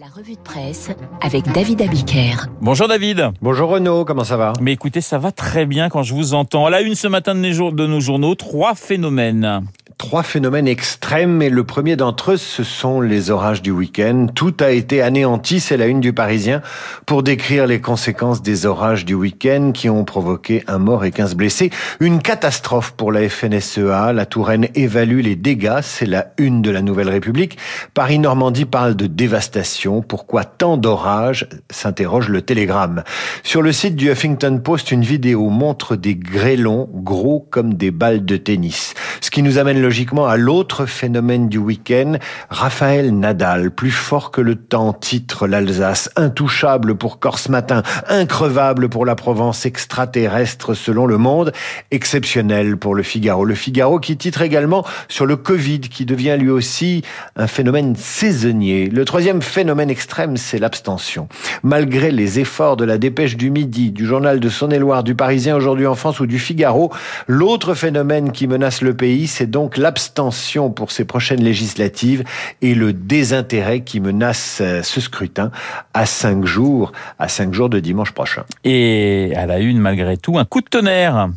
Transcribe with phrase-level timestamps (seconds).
[0.00, 2.46] La revue de presse avec David Abiker.
[2.60, 3.30] Bonjour David.
[3.42, 4.52] Bonjour Renaud, comment ça va?
[4.60, 6.66] Mais écoutez, ça va très bien quand je vous entends.
[6.66, 9.64] À la une ce matin de nos journaux, trois phénomènes
[9.96, 14.26] trois phénomènes extrêmes et le premier d'entre eux, ce sont les orages du week-end.
[14.34, 16.62] Tout a été anéanti, c'est la une du Parisien,
[17.06, 21.34] pour décrire les conséquences des orages du week-end qui ont provoqué un mort et 15
[21.34, 21.70] blessés.
[22.00, 24.12] Une catastrophe pour la FNSEA.
[24.12, 27.58] La Touraine évalue les dégâts, c'est la une de la Nouvelle République.
[27.94, 30.02] Paris-Normandie parle de dévastation.
[30.02, 31.48] Pourquoi tant d'orages?
[31.70, 33.02] s'interroge le Télégramme.
[33.42, 38.24] Sur le site du Huffington Post, une vidéo montre des grêlons gros comme des balles
[38.24, 38.94] de tennis.
[39.20, 42.14] Ce qui nous amène logiquement à l'autre phénomène du week-end,
[42.50, 49.04] Raphaël Nadal, plus fort que le temps, titre l'Alsace, intouchable pour Corse Matin, increvable pour
[49.04, 51.52] la Provence, extraterrestre selon le monde,
[51.90, 53.44] exceptionnel pour le Figaro.
[53.44, 57.02] Le Figaro qui titre également sur le Covid, qui devient lui aussi
[57.36, 58.88] un phénomène saisonnier.
[58.88, 61.28] Le troisième phénomène extrême, c'est l'abstention.
[61.62, 65.86] Malgré les efforts de la dépêche du midi, du journal de Saône-et-Loire, du Parisien aujourd'hui
[65.86, 66.92] en France ou du Figaro,
[67.26, 72.24] l'autre phénomène qui menace le pays, c'est donc l'abstention pour ces prochaines législatives
[72.62, 75.50] et le désintérêt qui menace euh, ce scrutin
[75.94, 78.44] à cinq jours, à cinq jours de dimanche prochain.
[78.64, 81.30] Et à la une, malgré tout, un coup de tonnerre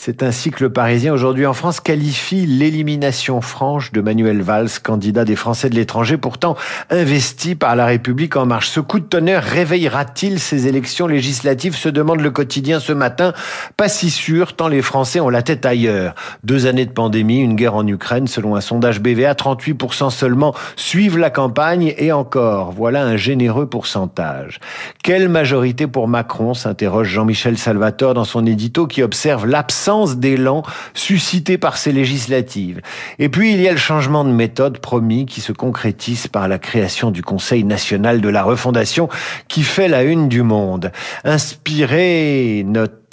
[0.00, 5.24] c'est ainsi que le Parisien aujourd'hui en France qualifie l'élimination franche de Manuel Valls, candidat
[5.24, 6.56] des Français de l'étranger, pourtant
[6.88, 8.68] investi par la République en marche.
[8.68, 13.32] Ce coup de tonnerre réveillera-t-il ces élections législatives se demande le quotidien ce matin.
[13.76, 16.14] Pas si sûr, tant les Français ont la tête ailleurs.
[16.44, 21.18] Deux années de pandémie, une guerre en Ukraine, selon un sondage BVA, 38% seulement suivent
[21.18, 24.60] la campagne et encore, voilà un généreux pourcentage.
[25.02, 30.62] Quelle majorité pour Macron s'interroge Jean-Michel Salvatore dans son édito qui observe l'absence d'élan
[30.94, 32.80] suscité par ces législatives.
[33.18, 36.58] Et puis il y a le changement de méthode promis qui se concrétise par la
[36.58, 39.08] création du Conseil national de la refondation
[39.48, 40.92] qui fait la une du monde.
[41.24, 42.64] Inspiré,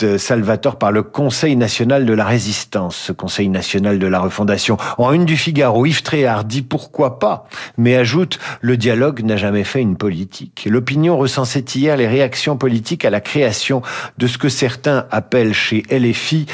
[0.03, 4.77] note Salvatore par le Conseil national de la résistance, ce Conseil national de la refondation.
[4.97, 7.47] En une du Figaro, Yves Tréhard dit pourquoi pas,
[7.77, 10.67] mais ajoute le dialogue n'a jamais fait une politique.
[10.69, 13.81] L'opinion recensait hier les réactions politiques à la création
[14.17, 16.47] de ce que certains appellent chez LFI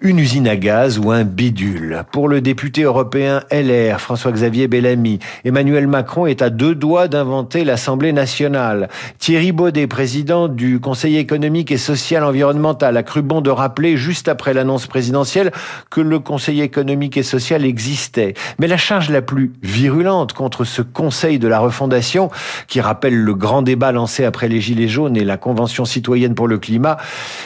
[0.00, 2.04] une usine à gaz ou un bidule.
[2.12, 8.12] Pour le député européen LR, François-Xavier Bellamy, Emmanuel Macron est à deux doigts d'inventer l'Assemblée
[8.12, 8.88] nationale.
[9.18, 14.28] Thierry Baudet, président du Conseil économique et social environnemental, a cru bon de rappeler, juste
[14.28, 15.52] après l'annonce présidentielle,
[15.90, 18.34] que le Conseil économique et social existait.
[18.58, 22.30] Mais la charge la plus virulente contre ce Conseil de la refondation,
[22.66, 26.48] qui rappelle le grand débat lancé après les Gilets jaunes et la Convention citoyenne pour
[26.48, 26.96] le climat,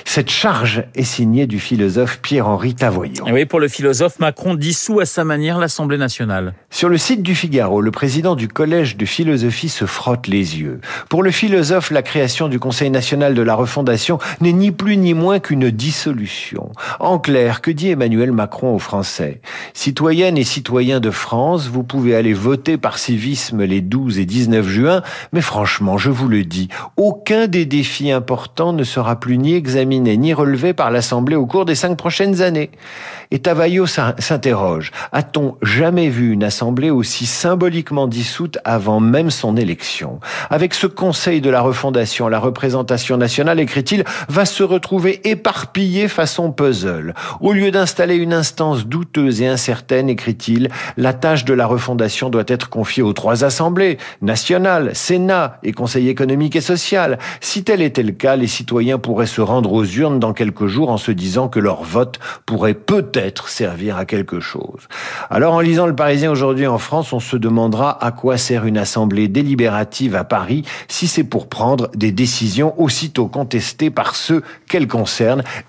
[0.05, 3.25] cette charge est signée du philosophe Pierre henri Tavoyot.
[3.31, 6.55] Oui, pour le philosophe, Macron dissout à sa manière l'Assemblée nationale.
[6.71, 10.81] Sur le site du Figaro, le président du Collège de philosophie se frotte les yeux.
[11.09, 15.15] Pour le philosophe, la création du Conseil national de la refondation n'est ni plus ni
[15.15, 16.71] moins qu'une dissolution.
[17.01, 19.41] En clair, que dit Emmanuel Macron aux Français?
[19.75, 24.67] Citoyennes et citoyens de France, vous pouvez aller voter par civisme les 12 et 19
[24.67, 29.55] juin, mais franchement, je vous le dis, aucun des défis importants ne sera plus ni
[29.55, 32.71] examiné ni relevé par l'Assemblée au cours des cinq prochaines années.
[33.31, 40.21] Et Tavaillot s'interroge, a-t-on jamais vu une assemblée aussi symboliquement dissoute avant même son élection?
[40.51, 46.53] Avec ce Conseil de la refondation, la représentation nationale, écrit-il, va se retrouver éparpillée façon
[46.53, 47.15] puzzle.
[47.41, 52.45] Au lieu d'installer une instance douteuse et incertaine, écrit-il, la tâche de la refondation doit
[52.47, 57.19] être confiée aux trois assemblées, nationales, Sénat et Conseil économique et social.
[57.41, 60.91] Si tel était le cas, les citoyens pourraient se rendre aux urnes dans quelques jours
[60.91, 64.89] en se disant que leur vote pourrait peut-être servir à quelque chose.
[65.31, 68.79] Alors en lisant le Parisien aujourd'hui en France, on se demandera à quoi sert une
[68.79, 74.89] assemblée délibérative à Paris si c'est pour prendre des décisions aussitôt contestées par ceux qu'elles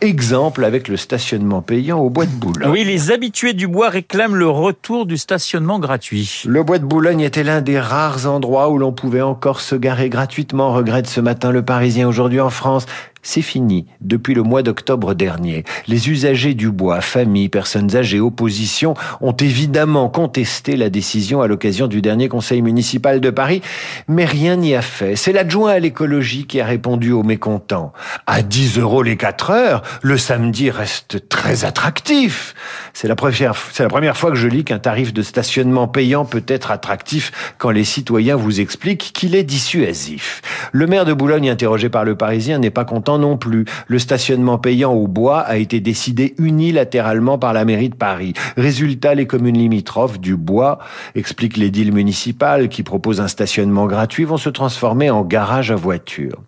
[0.02, 2.70] Exemple avec le stationnement payant au Bois de Boulogne.
[2.72, 6.44] Oui, les habitués du bois réclament le retour du stationnement gratuit.
[6.46, 10.10] Le Bois de Boulogne était l'un des rares endroits où l'on pouvait encore se garer
[10.10, 12.86] gratuitement, regrette ce matin le Parisien aujourd'hui en France
[13.24, 15.64] c'est fini depuis le mois d'octobre dernier.
[15.88, 21.88] Les usagers du bois, familles, personnes âgées, opposition, ont évidemment contesté la décision à l'occasion
[21.88, 23.62] du dernier conseil municipal de Paris,
[24.08, 25.16] mais rien n'y a fait.
[25.16, 27.94] C'est l'adjoint à l'écologie qui a répondu aux mécontents.
[28.28, 32.54] À 10 euros les 4 heures, le samedi reste très attractif.
[32.94, 36.26] C'est la première, c'est la première fois que je lis qu'un tarif de stationnement payant
[36.26, 40.42] peut être attractif quand les citoyens vous expliquent qu'il est dissuasif.
[40.72, 43.66] Le maire de Boulogne, interrogé par le Parisien, n'est pas content non plus.
[43.88, 48.34] Le stationnement payant au bois a été décidé unilatéralement par la mairie de Paris.
[48.58, 50.80] Résultat, les communes limitrophes du bois,
[51.16, 56.42] explique l'édile municipal qui propose un stationnement gratuit, vont se transformer en garage à voitures.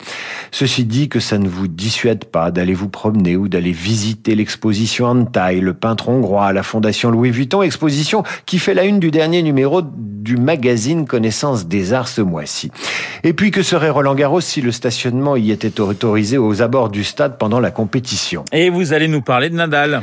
[0.51, 5.07] Ceci dit que ça ne vous dissuade pas d'aller vous promener ou d'aller visiter l'exposition
[5.07, 9.11] Antaille, le peintre hongrois à la Fondation Louis Vuitton, exposition qui fait la une du
[9.11, 12.71] dernier numéro du magazine Connaissance des Arts ce mois-ci.
[13.23, 17.03] Et puis que serait Roland Garros si le stationnement y était autorisé aux abords du
[17.03, 20.01] stade pendant la compétition Et vous allez nous parler de Nadal.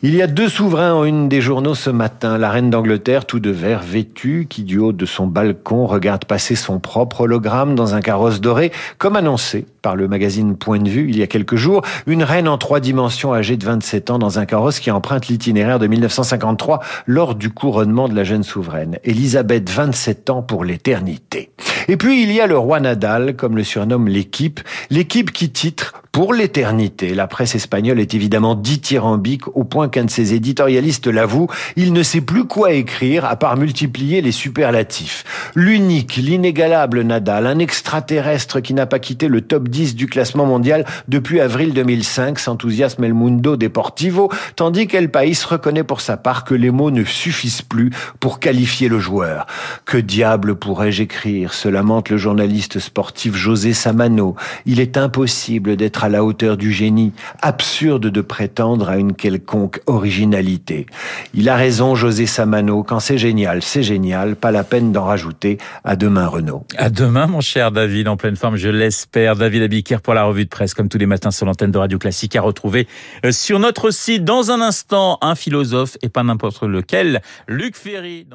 [0.00, 2.38] Il y a deux souverains en une des journaux ce matin.
[2.38, 6.54] La reine d'Angleterre, tout de vert vêtue, qui du haut de son balcon regarde passer
[6.54, 11.08] son propre hologramme dans un carrosse doré, comme annoncé par le magazine Point de Vue
[11.08, 11.82] il y a quelques jours.
[12.06, 15.80] Une reine en trois dimensions âgée de 27 ans dans un carrosse qui emprunte l'itinéraire
[15.80, 18.98] de 1953 lors du couronnement de la jeune souveraine.
[19.02, 21.50] Elisabeth, 27 ans pour l'éternité.
[21.88, 25.94] Et puis il y a le roi Nadal, comme le surnomme l'équipe, l'équipe qui titre
[26.12, 27.14] pour l'éternité.
[27.14, 32.02] La presse espagnole est évidemment dithyrambique au point qu'un de ses éditorialistes l'avoue, il ne
[32.02, 35.24] sait plus quoi écrire à part multiplier les superlatifs.
[35.54, 40.84] L'unique, l'inégalable Nadal, un extraterrestre qui n'a pas quitté le top 10 du classement mondial
[41.08, 46.54] depuis avril 2005, s'enthousiasme El Mundo Deportivo, tandis qu'El País reconnaît pour sa part que
[46.54, 47.90] les mots ne suffisent plus
[48.20, 49.46] pour qualifier le joueur.
[49.84, 51.52] Que diable pourrais-je écrire?
[51.52, 54.36] Se lamente le journaliste sportif José Samano.
[54.66, 57.12] Il est impossible d'être à la hauteur du génie,
[57.42, 60.86] absurde de prétendre à une quelconque originalité.
[61.34, 65.58] Il a raison, José Samano, quand c'est génial, c'est génial, pas la peine d'en rajouter.
[65.84, 66.64] À demain, Renaud.
[66.76, 69.36] À demain, mon cher David, en pleine forme, je l'espère.
[69.36, 71.98] David Abiker pour la revue de presse, comme tous les matins sur l'antenne de Radio
[71.98, 72.86] Classique, à retrouver
[73.24, 74.24] euh, sur notre site.
[74.24, 78.26] Dans un instant, un philosophe, et pas n'importe lequel, Luc Ferry.